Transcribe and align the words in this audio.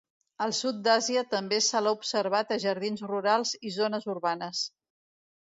Al 0.43 0.53
sud 0.59 0.79
d'Àsia 0.87 1.23
també 1.33 1.59
se 1.65 1.83
l'ha 1.87 1.93
observat 1.99 2.55
a 2.55 2.59
jardins 2.65 3.05
rurals 3.13 3.55
i 3.71 3.75
zones 3.79 4.11
urbanes. 4.15 4.65